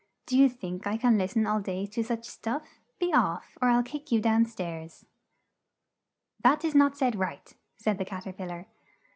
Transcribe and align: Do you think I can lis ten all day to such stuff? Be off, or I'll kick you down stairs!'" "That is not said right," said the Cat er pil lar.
Do 0.25 0.35
you 0.35 0.49
think 0.49 0.87
I 0.87 0.97
can 0.97 1.15
lis 1.19 1.35
ten 1.35 1.45
all 1.45 1.59
day 1.59 1.85
to 1.85 2.03
such 2.03 2.25
stuff? 2.25 2.79
Be 2.97 3.13
off, 3.13 3.55
or 3.61 3.69
I'll 3.69 3.83
kick 3.83 4.11
you 4.11 4.19
down 4.19 4.45
stairs!'" 4.47 5.05
"That 6.41 6.65
is 6.65 6.73
not 6.73 6.97
said 6.97 7.15
right," 7.19 7.55
said 7.77 7.99
the 7.99 8.05
Cat 8.05 8.25
er 8.25 8.33
pil 8.33 8.47
lar. 8.47 8.65